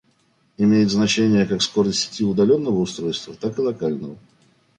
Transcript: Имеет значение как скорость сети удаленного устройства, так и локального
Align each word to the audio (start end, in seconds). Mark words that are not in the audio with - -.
Имеет 0.57 0.89
значение 0.89 1.45
как 1.45 1.61
скорость 1.61 1.99
сети 1.99 2.23
удаленного 2.23 2.79
устройства, 2.79 3.35
так 3.35 3.59
и 3.59 3.61
локального 3.61 4.17